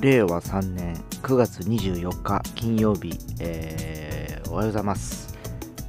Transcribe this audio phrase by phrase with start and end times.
[0.00, 5.36] 令和3年9月24日金曜日、えーおはようございます、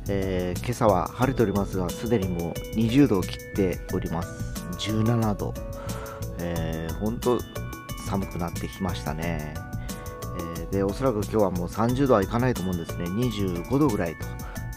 [0.10, 4.29] えー今朝は晴れておりますがすでにもう20度を切っております。
[4.79, 5.54] 17度、
[6.40, 7.40] えー、ほんと
[8.08, 9.54] 寒くなってきましたね、
[10.58, 13.05] えーでおそらく今日はもう30度はいかないと思うんですね。
[13.05, 14.15] 25度ぐらい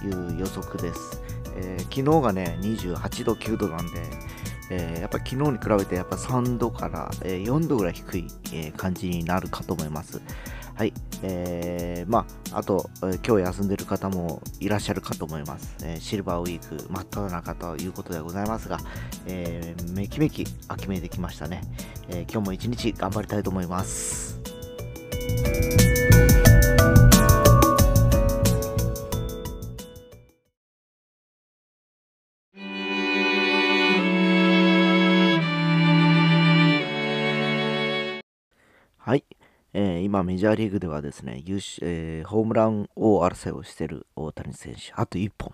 [0.01, 1.23] という予測です、
[1.57, 4.03] えー昨日がね28度9度なんで
[4.71, 10.21] えーやっぱ昨日に比べてやっぱ3度から、え4度ぐらい低い、え感じになるかと思います。
[10.75, 10.93] はい。
[11.23, 15.77] えーまあ、あと、えー今日休んでる方もいらっしゃるかと思います。
[15.85, 18.79] えーシルバーウィーク真っ只中ということでございますが、
[19.27, 21.63] えーめきめき秋めいてきましたね。
[22.09, 24.41] えー今日も一日頑張りたいと思います。
[39.05, 39.25] はい。
[39.73, 45.53] えー今、メジャーリーグではですね、優勝えーホームラン王争いをしている大谷選手、あと1本、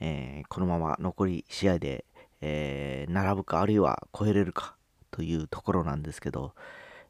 [0.00, 2.04] えーこのまま残り試合で、
[2.42, 4.76] え並ぶか、あるいは超えれるか
[5.10, 6.52] というところなんですけど、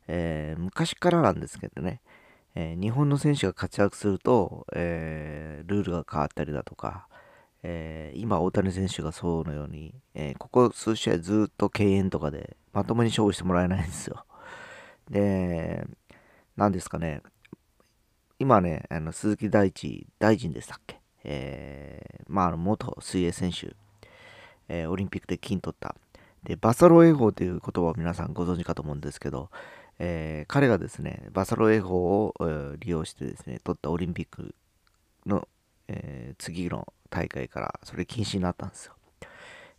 [0.06, 2.02] え昔からなんですけどね、
[2.54, 7.08] え日本の選手が活躍すると、えルールが変わったりだとか、
[7.64, 14.24] え今、大谷選手がそうのように、えここ数試合ずっと敬遠とかでまともに勝負してもらえないんですよ。
[15.10, 15.86] で、
[16.56, 17.22] 何ですかね、
[18.38, 23.74] 今ね、あの鈴木大地、大臣でしたっけ、えーまあ、の元水泳選手、
[24.68, 25.94] えーオリンピックで金取った。
[26.44, 29.50] で、バサロ泳法という言葉を皆さんご存知かと思うんですけど、
[29.98, 34.54] えー彼がですね、バサロ泳法を、えー利用してですね、取ったオリンピック
[35.26, 35.48] の、
[35.88, 38.94] えー次の大会からそれ禁止になったんですよ。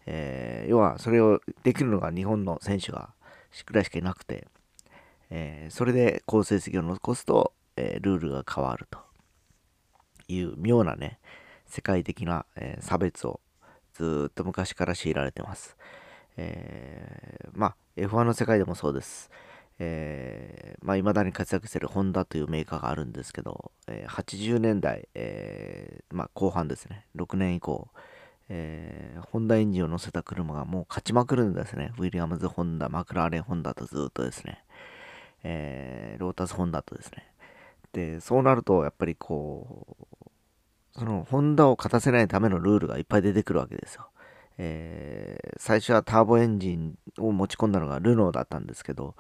[0.06, 3.14] えー要はそれをできるのが日本の選手が
[3.66, 4.48] ぐらいしかいなくて、
[5.30, 9.00] えーそれで好成績を残すと、えールールが変わると
[10.28, 11.20] いう妙なね
[11.68, 13.40] 世界的な、えー差別を
[13.94, 15.76] ずっと昔から強いられてます、
[16.38, 19.30] えーまあ F1 の世界でもそうです。
[19.82, 27.88] えーまあ、未だに活躍してるホンダというメーカーがあるんですけど、えー80年代、えーまあ、後半ですね、6年以降、
[28.50, 31.94] えーホンダエンジンを乗せた車がもう勝ちまくるんですね。
[31.98, 34.64] ウィリアムズ・ホンダ、マクラーレン・ホンダとずっとですね、
[35.44, 37.26] えーロータス・ホンダとですね。
[37.94, 39.98] で、そうなると、やっぱりこ
[40.96, 44.10] う、そのホンダを勝たせないためのルールがいっぱい出てくるわけですよ。
[44.58, 49.16] えー最初はターボエンジンを持ち込んだのがルノーだったんですけど、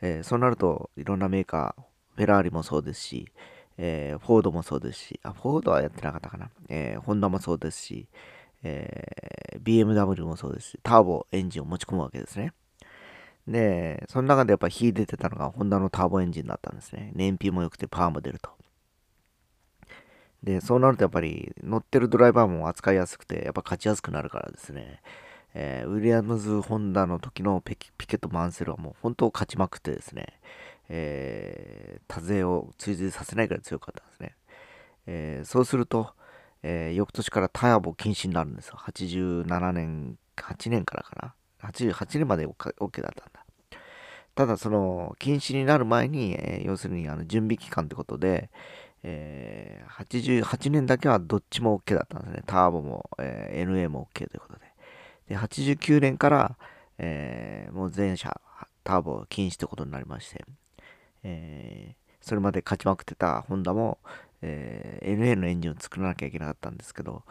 [0.00, 1.82] えーそうなるといろんなメーカー、
[2.16, 3.32] フェラーリもそうですし、
[3.78, 6.50] えーフォードもそうですし、あ、フォードはやってなかったかな。
[6.68, 8.08] えーホンダもそうですし、
[8.62, 12.52] え BMW もそうですし、ターボエンジンを持ち込むわけですね。
[13.46, 17.12] で、その中でやっぱ火出てたのがホンダのターボエンジンだったんですね。
[17.14, 18.50] 燃費も良くてパワーも出ると。
[20.42, 25.00] で、そうなるとやっぱり乗ってるドライバーも扱いやすくて、やっぱ勝ちやすくなるからですね。
[25.54, 30.40] えーウィリアムズ・ホンダの時のピケット・マンセルはもう本当勝ちまくってですね、
[30.88, 34.34] えー多勢を追随させないくらい強かったんですね。
[35.06, 36.14] えーそうすると、
[36.62, 38.76] えー翌年からターボ禁止になるんですよ。
[38.78, 41.34] 87年、8年からかな。
[41.64, 43.44] 88年まで OK だったんだ。
[44.34, 48.50] ただ、その、禁止になる前に、えー要するにあの準備期間ってことで、
[49.02, 52.42] えー88年だけはどっちも OK だったんですね。
[52.46, 54.60] ターボも、えー NA も OK ということで。
[55.28, 56.56] で、89年から、
[56.98, 58.40] えーもう全車
[58.82, 60.44] ターボ禁止ということになりまして、
[61.22, 63.98] えーそれまで勝ちまくってたホンダも、
[64.42, 67.22] えー NA のエンジンを作らなきゃいけなかったんですけど、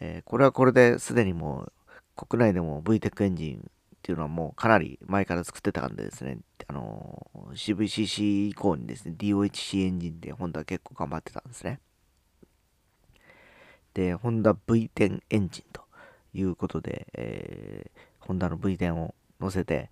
[0.00, 3.70] えーこれはこれですでにもう国内でも VTEC エンジン
[4.06, 11.80] っていうのはもうかなり前から作ってたんでですね、あの CVCC 以降にですね、DOHC エンジンでホンダは結構頑張ってたんですね。
[13.94, 15.82] で、ホンダ V10 エンジンと
[16.34, 19.90] いうことで、えーホンダの V10 を乗せて、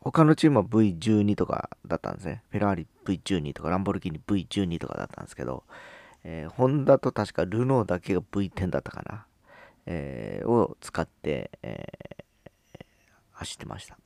[0.00, 2.42] 他のチームは V12 とかだったんですね。
[2.50, 5.64] フェラーリ V12 とかランボルギーニ V12 とかだったんですけど、
[6.22, 9.26] えーホンダと確かルノーだけが V10 だったかな、
[9.86, 12.25] えーを使って、えー
[13.36, 13.98] 走ってました。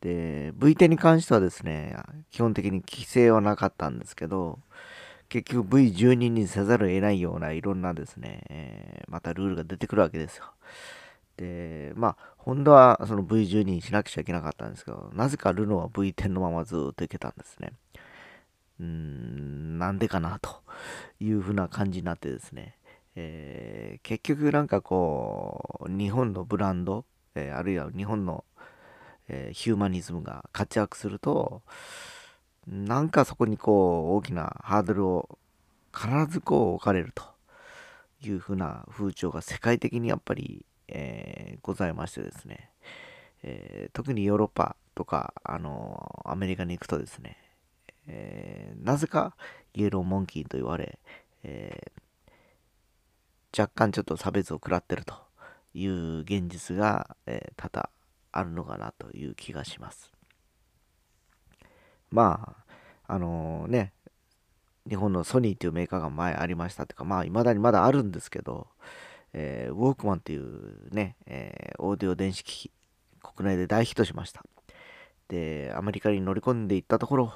[0.00, 1.96] で、V10 に関してはですね、
[2.30, 4.60] 基本的に規制はなかったんですけど、
[5.28, 10.44] 結局 V12 にせざるを得ないようないろんなですね、えーまたルールが出てくるわけですよ。
[11.36, 17.72] で、まあ、ホンダはその V12 にしなくちゃいけなかったんですけど、なぜかルノーは V10 のままずっといけたんですね。
[18.80, 20.62] うーん、なんでかなと
[21.20, 22.76] いうふうな感じになってですね、
[23.16, 27.04] えー結局なんかこう、日本のブランド、
[27.40, 28.44] えーあるいは日本の、
[29.28, 31.62] えーヒューマニズムが活躍すると、
[32.66, 35.38] なんかそこにこう大きなハードルを
[35.94, 37.24] 必ずこう置かれると
[38.22, 42.70] いうふうな風潮が世界的にやっぱり、えー、ございましてですね、
[43.42, 47.36] えー、特にヨーロッパとか、あのアメリカに行くとですね、
[48.06, 49.34] えー、なぜか
[49.74, 50.98] イエローモンキーと言われ、
[51.42, 51.92] え
[53.56, 55.29] 若干ちょっと差別を食らってると。
[55.74, 57.88] いう現実が、え多々
[58.32, 60.12] あるのかなという気がします。
[62.10, 62.56] ま
[63.06, 63.92] あ、あのね、
[64.88, 68.68] 日本のソニーっていうメーカーが前ありましたっていうか、まあ、未だにまだあるんですけど、
[69.32, 72.70] えー、ウォークマンっていうね、えー、オーディオ電子機器、
[73.22, 74.44] 国内で大ヒットしました。
[75.28, 77.32] で、アメリカに乗り込んでいったところ、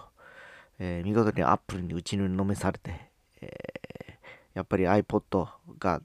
[0.79, 3.11] えー、見事にアップルに打ちのめされて、
[3.41, 4.19] え
[4.55, 5.49] やっぱり iPod
[5.79, 6.01] が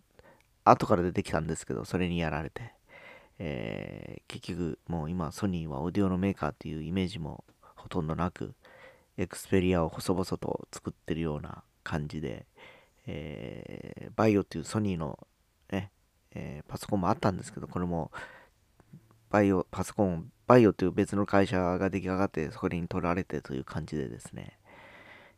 [0.69, 2.73] 後から出てきたんですけど、それにやられて、
[3.39, 7.43] えー結局もう今ソニーはオーディオのメーカーっていうイメージも
[7.75, 8.53] ほとんどなく、
[9.17, 12.45] エクスペリアを細々と作ってるような感じで、
[13.07, 15.19] えー、バイオっていうソニーの
[15.71, 15.91] ね、
[16.33, 18.11] えー、パソコンもあったんですけど、これも
[19.29, 24.57] バイオ、パソコン、バイオという別の会社が出来上がって、それに取られてという感じでですね、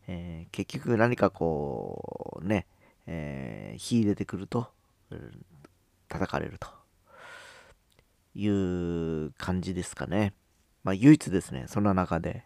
[0.08, 2.68] えー、結局何かこう、ね、
[3.08, 4.68] えー、火出てくると、
[6.08, 6.68] 叩かれると
[8.36, 10.34] いう感じですかね。
[10.84, 12.44] まあ唯一ですね、そんな中で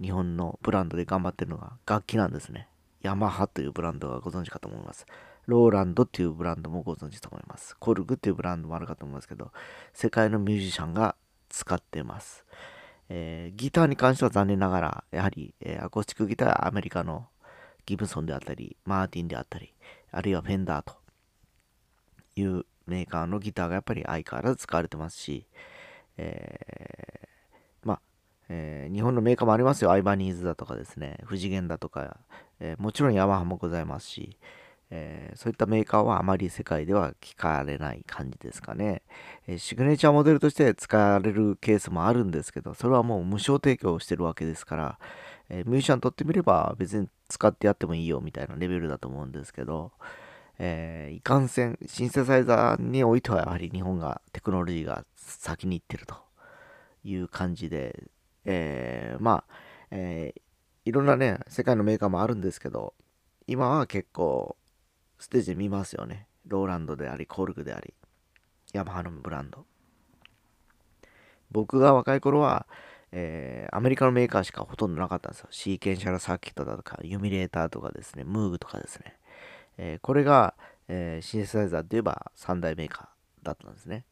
[0.00, 2.68] 日本のブランドで頑張ってるのが楽器なんですね。
[3.02, 5.06] ヤマハというブランドはご存知かと思います。
[5.46, 7.76] ローランドっていうブランドもご存知と思います。
[7.78, 9.50] コルグっていうブランドもあるかと思いますけど、
[9.94, 11.16] 世界のミュージシャンが
[11.48, 12.44] 使ってます。
[13.08, 17.28] えー、ギターに関しては残念ながら、やはり、えー、アコースティックギターはアメリカの
[17.86, 19.72] ギブソンであったり、マーティンであったり、
[20.10, 20.97] あるいはフェンダーと
[22.40, 25.46] いうメーカーのギターがやっぱり相変わらず使われてますし、
[26.16, 28.00] えー、まあ、
[28.48, 29.92] えー、日本のメーカーもありますよ。
[29.92, 32.18] アイバニーズだとかですね、富士源だとか、
[32.60, 34.38] えー、もちろんヤマハもございますし、
[34.90, 39.02] え、そういったメーカーはあまり世界では聞かれない感じですかね、
[39.46, 44.98] え、シグネチャーモデルとして使われるケースもあるんですけど、それはもう無償提供してるわけですから、
[45.50, 49.92] え、ミュージシャンにとってみれば別に使ってやってもいいよみたいなレベルだと思うんですけど、
[50.58, 56.16] えいかんせん、シンセサイザーにおいてはやはり日本がテクノロジーが先に行ってると
[57.04, 58.10] いう感じで、
[58.44, 59.54] えまあ、
[59.90, 60.34] え
[60.84, 62.94] いろんなね、世界のメーカーもあるんですけど、
[63.46, 64.56] 今は結構
[65.18, 66.26] ステージで見ますよね。
[66.46, 67.92] ローランドであり、コルグであり、
[68.72, 69.66] ヤマハのブランド。
[71.50, 72.66] 僕が若い頃は、
[73.12, 75.48] えー、アメリカのメーカーしかほとんどなかったんですよ。
[75.50, 79.17] シーケンシャルサーキットだとか、ユミレーターとかですね、ムーグとかですね。
[79.78, 80.54] え、これが、
[80.88, 84.04] え、シンセサイザーといえば三大メーカーだったんですね。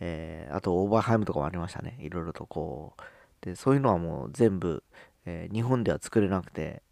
[0.00, 1.98] え、あと、オーバーハイムとかもありましたね。
[2.00, 3.44] いろいろとこう。
[3.44, 4.82] で、そういうのはもう全部、
[5.26, 6.82] え日本では作れなくて、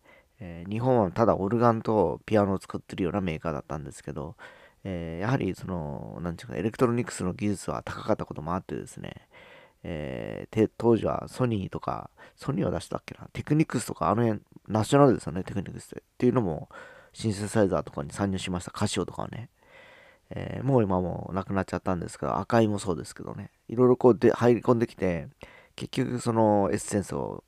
[0.41, 4.37] え、日本はただオルガンとピアノを作ってるようなメーカーだったんですけど、
[4.85, 9.29] え、やはりその、なんていうか、エレクトロニクスの技術は高かったこともあってですね、
[9.85, 16.01] えー、当時はソニーとか、ソニーは出したっけな、テクニクスとか、あの辺、ナショナルですよね、テクニクスって。
[16.01, 16.69] っていうのも、
[17.13, 19.49] シンセサイザーとかに参入しました、カシオとかはね。
[20.31, 25.29] えー、もう今もなくなっちゃったんですけど、赤いもそうですけどね、いろいろこうで入り込んできて、
[25.77, 27.45] 結局そのエッセンスを、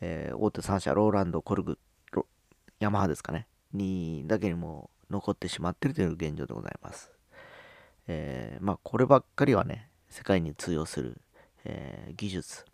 [0.00, 1.78] えー、大手3社、ローランド、コルグ
[2.80, 7.12] ヤマハですかね、にだけにも残ってしまってるという現状でございます。
[8.08, 11.20] えー、まあ、こればっかりはね、世界に通用する、
[11.64, 12.64] え、技術。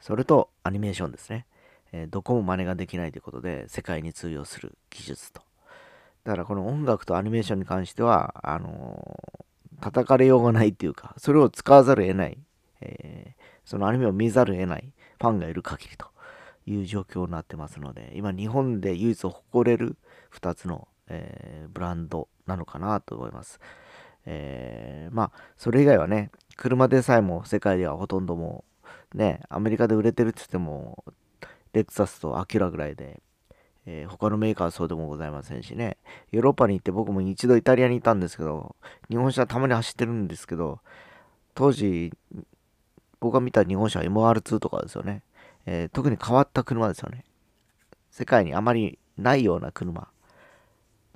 [0.00, 1.46] それとアニメーションですね。
[1.92, 5.42] えー、どこも真似ができないということで、世界に通用する技術と。
[6.24, 12.38] だからこの音楽とアニメーションに関しては、あのー、叩かれようがないっていうか、それを使わざるを得ない、
[12.80, 16.06] えー、そのアニメを見ざるを得ないファンがいる限りと
[16.66, 19.96] いう状況になってますので、今日本で唯一誇れる
[20.34, 23.60] 2つの、えー、ブランドなのかなと思います。
[24.26, 28.64] えー、まあ、それ以外はね、車でさえも世界ではほとんども
[29.14, 31.04] う、ね、アメリカで売れてるって言っても、
[31.72, 33.22] レクサスとアキュラぐらいで、
[33.86, 35.96] えー、他のメーカーはそうでもございませんしね、
[36.30, 38.76] ヨーロッパに行って僕も一度イタリアにいたんですけど、
[39.08, 40.80] 日本車たまに走ってるんですけど、
[41.54, 42.12] 当時、
[43.20, 45.22] 僕が見た日本車は MR2 とかですよね。
[45.66, 47.24] えー、特に変わった車ですよね。
[48.10, 50.08] 世界にあまりないような車。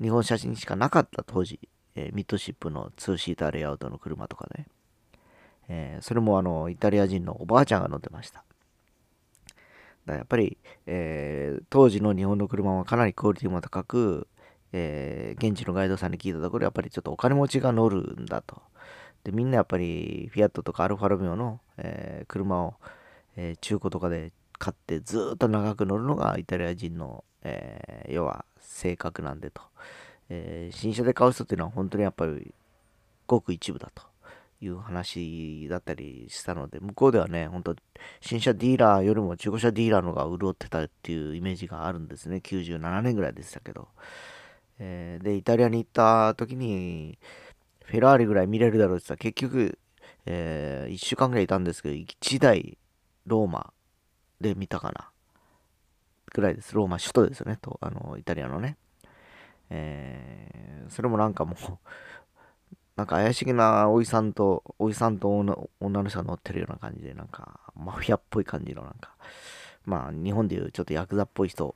[0.00, 1.60] 日本写真しかなかった当時、
[1.94, 4.66] えー、ミッドシップの2シーターレイアウトの車とかね。
[5.68, 8.44] えー、それもあの、イタリア人のおばあちゃんが乗ってました。
[10.06, 14.28] だやっぱり、えー、当時の日本の車はかなりクオリティも高く、
[14.72, 18.62] えー、現地のガイドさんに聞いたところ、やっぱりちょっとお金持ちが乗るんだと。
[19.24, 22.74] で、みんなやっぱりフィアットとかアルファロメオの、えー、車を、
[23.36, 29.62] え、中古とかで勝ってずっと長く乗るのがイタリア人の、え、要は性格なんでと、
[30.28, 32.54] え、新車で買う人っていうのは本当にやっぱり
[33.26, 34.02] ごく一部だと
[34.64, 37.76] いう話だったりしたので、向こうではね、本当
[38.20, 42.36] 新車ディーラーよりも中古車ディーラーのが潤ってたっていうイメージがあるんですね。
[42.36, 43.88] 97年ぐらいでしたけど。
[44.78, 47.18] えー、で、イタリアに行った時に、
[47.84, 49.78] フェラーリぐらい見れるだろうって言ったら、結局、
[50.26, 52.78] えー、1週間ぐらいいたんですけど、1台
[53.26, 53.72] ローマ
[54.40, 55.10] で見たかな。
[56.32, 56.74] ぐらいです。
[56.74, 57.58] ローマ首都ですよね。
[57.60, 58.76] と、あの、イタリアのね。
[59.70, 61.56] えー、それもなんかもう
[62.96, 69.16] なんか怪しげなおじさんと、おじさんと女の人が乗ってるような感じで、なんか、マフィアっぽい感じの、なんか、
[69.84, 71.74] まあ、日本でいうちょっとヤクザっぽい人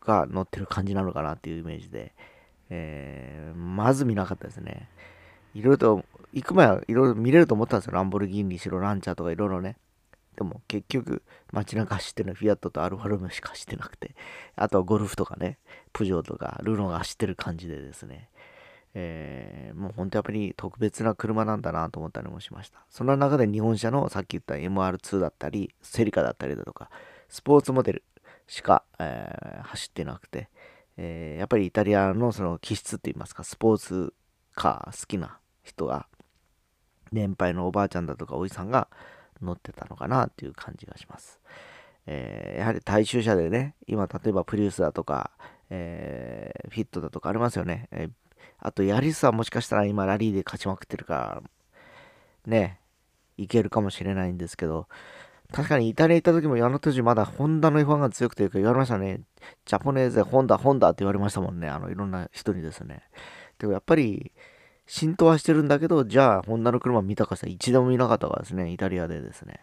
[0.00, 2.12] が乗ってる感じなのかなっていうイメージで、
[2.70, 4.88] えー、まず見なかったですね。
[5.54, 7.92] いろいろと、行く前はいろいろ見れると思ったんですよ。
[7.92, 9.76] ランボルギーニしろ、ランチャーとかいろいろね。
[10.38, 14.14] でも結局街中走ってるのフィアットとアルファロメオしか走ってなくて、
[14.54, 15.58] あとはゴルフとかね、
[15.92, 18.28] プジョーとかルノが走ってる感じでですね、
[18.94, 22.84] えー、もう本当やっぱり特別な車なんだなと思ったりもしました。
[22.88, 26.90] その中で日本車のさっき言った MR2 だったり、セリカだったりだとか、
[27.28, 28.04] スポーツモデル
[28.46, 30.48] しか、えー、走ってなくて、
[30.96, 34.14] えー、やっぱりイタリアのその気質って言いますか、スポーツ
[34.54, 36.06] カー好きな人が、
[37.12, 38.88] 年配のおばあちゃんだとかおじさんが
[39.40, 41.40] 乗ってたのかなっていう感じがします。
[42.06, 45.30] えー、やはり大衆車でね、今例えばプリウスだとか、
[45.70, 47.88] えー、フィットだとかありますよね。
[47.92, 48.10] えー、
[48.58, 51.42] あと、ヤリスはもしかしたら今ラリーで勝ちまくってるから、
[52.46, 52.80] ね、
[53.36, 54.88] いけるかもしれないんですけど、
[55.52, 59.22] 確かにイタリア行った時もあの当時まだホンダの F1 が強くて言われましたね。
[59.64, 61.68] ジャポネーゼ、ホンダ、ホンダって言われましたもんね。
[61.68, 63.02] あの、いろんな人にですね。
[63.58, 64.32] でもやっぱり、
[64.86, 69.60] 浸透はしてるんだけど、じゃあ、ホンダの車見たかしたら一度も見なかったからですね、イタリアでですね。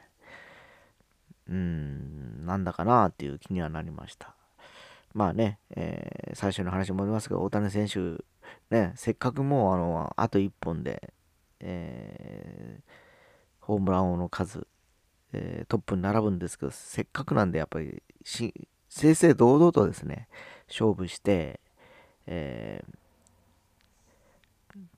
[1.48, 4.36] うーん、なんだかなっていう気にはなりました。
[5.14, 8.24] まあね、えー、最初の話もありますが、大谷選手、
[8.70, 11.14] ね、せっかくもうあのあと1本で、
[11.60, 12.84] えー、
[13.60, 14.68] ホームラン王の数、
[15.34, 20.28] えー、トップに並ぶんですけど、せっかくなんで、やっぱり正々堂々とですね、
[20.68, 21.60] 勝負して、
[22.28, 22.96] えー、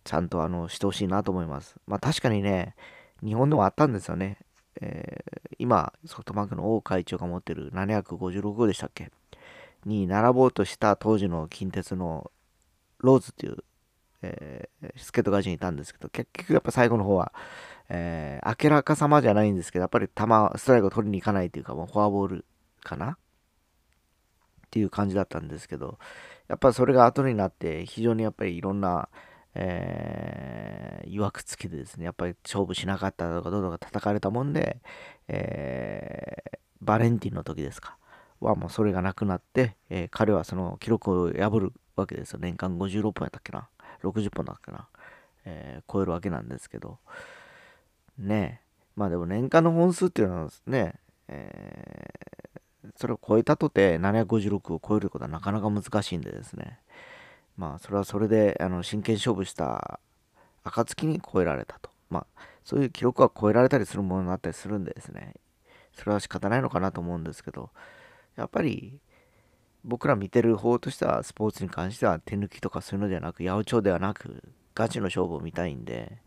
[0.04, 1.76] ちゃんとあのしてほしいなと思います。
[1.88, 2.76] まあ確かにね、
[3.24, 4.38] 日本でもあったんですよね。
[4.80, 9.12] えー、今、ソフトバンクの王会長が持ってる756号でしたっけ？
[9.86, 12.32] に並ぼうとした当時の近鉄の
[13.00, 13.58] ローズっていう、
[14.22, 17.34] えー、助っ人会社にいたんですけど、結局やっぱ最後の方は、
[17.90, 20.14] えー、明らかさまじゃないんですけど、やっぱり球、
[20.58, 22.46] ストライクを取りに行かないというか、もうフォアボール
[22.84, 23.12] かな？
[23.12, 23.16] っ
[24.70, 25.98] ていう感じだったんですけど、
[26.48, 29.08] やっぱそれが後になって、非常にやっぱりいろんな、
[29.56, 34.82] えー、曰くつきでですね、やっぱり勝負しなかったとか、どうとか叩かれたもんで、
[35.28, 37.98] えー、バレンティンの時ですか？
[38.40, 42.40] はもうそれがなくなって、えー、彼はその記録を破るわけですよ。
[42.40, 43.68] 年間56本やったっけな。
[44.04, 44.88] 60本だっけな。
[45.46, 47.00] えー、超えるわけなんですけど。
[48.18, 50.96] ねえまあでも年間の本数っていうのはね、
[51.28, 56.80] えー、それを超えたとて756を超えることはなかなか難しいんでですね。
[57.58, 60.00] まあそれはそれであの真剣勝負した
[60.64, 61.90] 暁に超えられたと。
[62.10, 65.36] まあそういう記録は超えられたりするものになったりするんでですね。
[65.94, 67.70] それは仕方ないのかなと思うんですけど、
[68.36, 69.00] やっぱり
[69.84, 74.44] 僕ら見てる方としてはスポーツに関しては手抜きとかそういうのではなく八百長ではなく
[74.76, 76.18] ガチの勝負を見たいんで、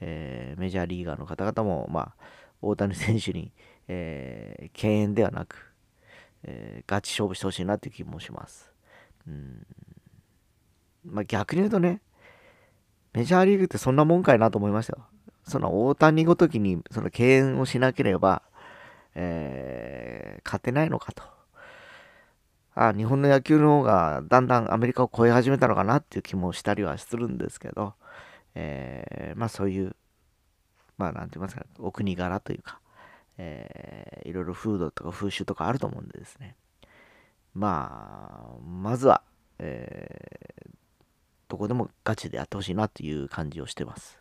[0.00, 2.14] えー、メジャーリーガーの方々も、まあ、
[2.62, 3.52] 大谷選手に、
[3.86, 5.74] えー、敬遠ではなく、
[6.44, 8.72] えー、ガチ勝負してほしいなっていう気もします。
[9.26, 9.66] うん
[11.04, 12.00] まあ、逆に言うとね、
[13.12, 15.06] メジャーリーグってそんなもんかいなと思いましたよ。
[15.44, 18.42] その大谷ごときにその敬遠をしなければ、
[19.14, 21.37] えー、勝てないのかと。
[22.80, 27.94] あ日本の野球の方がだんだんアメリカを超え始めたのかなっていう気もしたりはするんですけど、
[28.54, 29.96] えー、まあそういう、
[30.96, 32.80] まあなんて言いますか、お国柄というか、
[33.36, 36.56] えー、いろいろ風土とか風習とかあると思うんでですね。
[37.54, 39.22] まあ、まずは、
[39.58, 40.70] えー、
[41.48, 44.20] どこでもガチでやってほしいなっていう感じをしてます。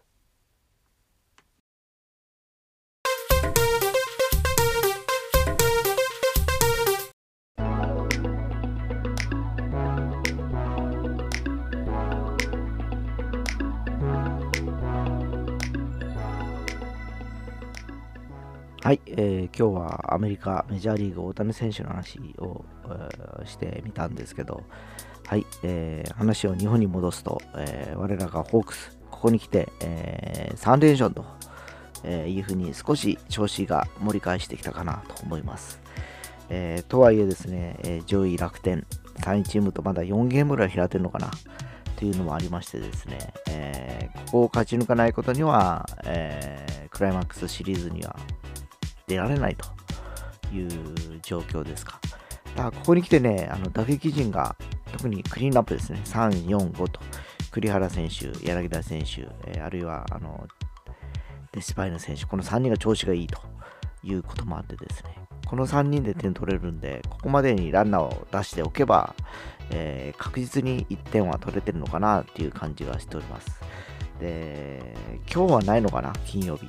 [19.19, 24.61] えー、今日はアメリカメジャーリーグ大谷選手の話を、えー、してみたんですけど、
[25.25, 31.25] はい、えー、話を日本に戻すと、え、我らがホークス、ここに来て、えー、3連勝と、
[32.03, 35.81] えいうふうに少し調子が盛り返してきたかなと思います。
[36.49, 38.85] え、とはいえですね、え、上位楽天
[39.21, 41.31] 3位チームとまだ4ゲームぐらい開てるのかな
[41.95, 48.15] というのもありましてですね、えー、ここを勝ち抜かないことには、えクライマックスシリーズには
[49.07, 49.65] 出られないと
[50.53, 51.99] いう状況ですか。
[52.55, 54.55] だからここに来てね、あの打撃陣が
[54.91, 56.99] 特にクリーンナップですね、3、4、5と、
[57.51, 60.45] 栗原選手、柳田選手、えー、あるいはあの
[61.53, 63.39] デスパイの選手、この3人が調子がいいと
[64.03, 69.15] いうこともあってですね、この3人で点取れるんで、ここまでにランナーを出しておけば、
[69.71, 73.61] えー、確実に1点は取れてるのかなっていう感じがしております。
[74.19, 74.95] で、
[75.33, 76.65] 今日はないのかな、金曜日。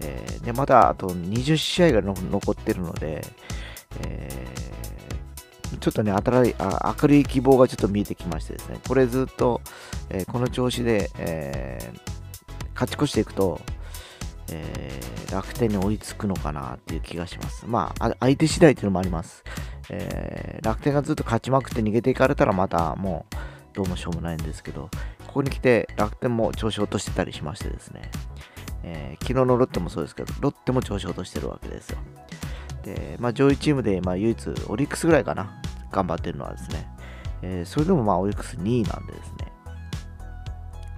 [0.00, 3.22] えー、で、まだあと20試合が残ってるので、
[4.02, 9.60] えー、ちょっとね、新しいあ明るい希望がちょっと見えてきましてですね、これずっと、
[10.08, 11.92] えー、この調子で、え
[12.74, 13.60] 勝ち越していくと、
[14.50, 17.66] え楽天に追いつくのかなっていう気がします。
[17.66, 19.44] まあ、相手次第っていうのもあります。
[19.90, 23.36] え楽天がずっと勝ちまくって逃げていかれたらまたもう
[23.74, 24.88] どうもしょうもないんですけど、
[25.26, 28.10] ここに来て楽天も調子を落としてたりしましてですね、
[28.82, 31.98] えー、昨日のロッテもそうですけど、ロッテも調子落としてるわけですよ。
[32.82, 35.60] で、まあ、上位チームで、まあ、唯一、オリックスぐらいかな、
[35.90, 36.88] 頑張ってるのはですね、
[37.42, 39.52] えー、それでもまあ、オリックス2位なんでですね、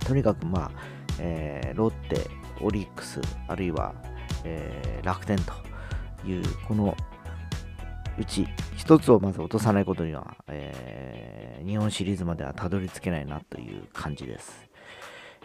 [0.06, 0.70] とにかくまあ、
[1.18, 2.28] えー、ロッテ、
[2.60, 3.94] オリックス、あるいは、
[4.44, 5.52] えー、楽天と
[6.26, 6.96] いう、この
[8.18, 8.46] うち
[8.76, 14.68] 一つをまず落とさないことには、えー、日本シリーズまではたどり着けないなという感じです。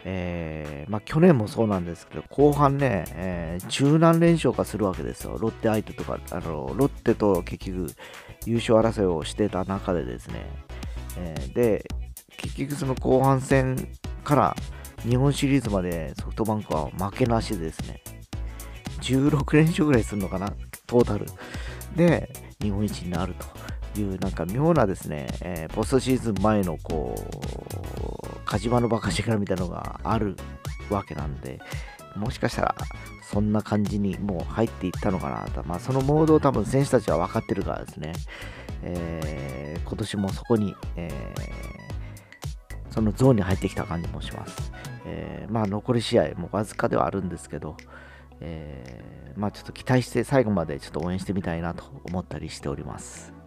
[0.04, 5.36] えー、まあ、去年もそうなんですけど、後半ね、えー、中南連勝化するわけですよ。
[5.38, 7.90] ロッテ相手とか、あのロッテと結局
[8.46, 10.46] 優勝争いをしてた中でですね、
[11.18, 11.84] えー、で、
[12.36, 13.88] 結局その後半戦
[14.24, 14.56] から
[15.02, 18.02] 日本シリーズまでソフトバンクは負けなしでですね、
[19.00, 20.52] 16連勝ぐらいするのかな、
[20.86, 21.26] トータル。
[21.96, 23.46] で、日本一になると
[24.00, 30.36] いう、なんか妙なですね、えー、ポストシーズン前のこう、火事場のバカ力みたいなのがある
[30.90, 31.60] わけなんで、
[32.16, 32.74] もしかしたら
[33.22, 35.62] そんな感じにもう入っていったのかなと。
[35.64, 38.12] まあ、そのモードを多分選手たちは分かってるからですね、
[38.82, 44.72] えー、今年もそこに、えー、そのゾーンに入ってきた感じもします。
[45.04, 47.76] えー、まあ、残り試合もわずかではあるんですけど、
[48.40, 53.37] え、まあ、ちょっと期待して最後までちょっと応援してみたいなと思ったりしております。